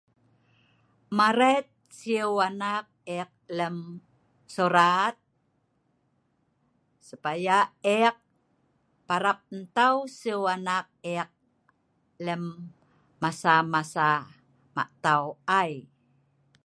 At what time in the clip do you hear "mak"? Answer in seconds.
14.75-14.89